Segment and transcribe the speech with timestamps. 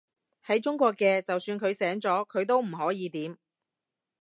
[0.47, 3.37] 喺中國嘅，就算佢醒咗，佢都唔可以點